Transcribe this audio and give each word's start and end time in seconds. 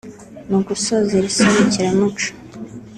Mu 0.49 0.57
gusoza 0.67 1.11
iri 1.19 1.29
serukiramuco 1.35 2.29